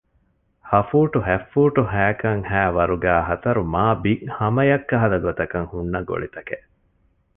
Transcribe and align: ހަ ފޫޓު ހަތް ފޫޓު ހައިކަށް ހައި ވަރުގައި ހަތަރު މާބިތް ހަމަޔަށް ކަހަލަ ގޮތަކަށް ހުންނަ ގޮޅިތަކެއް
ހަ 0.69 0.79
ފޫޓު 0.89 1.17
ހަތް 1.27 1.47
ފޫޓު 1.53 1.81
ހައިކަށް 1.93 2.43
ހައި 2.51 2.71
ވަރުގައި 2.77 3.23
ހަތަރު 3.29 3.61
މާބިތް 3.73 4.25
ހަމަޔަށް 4.37 4.87
ކަހަލަ 4.89 5.17
ގޮތަކަށް 5.25 5.67
ހުންނަ 5.71 5.99
ގޮޅިތަކެއް 6.09 6.65